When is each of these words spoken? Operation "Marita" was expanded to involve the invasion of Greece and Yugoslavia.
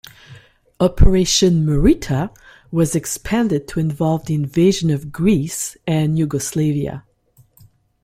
Operation 0.79 1.63
"Marita" 1.63 2.35
was 2.71 2.95
expanded 2.95 3.67
to 3.67 3.79
involve 3.79 4.25
the 4.25 4.33
invasion 4.33 4.89
of 4.89 5.11
Greece 5.11 5.77
and 5.85 6.17
Yugoslavia. 6.17 7.03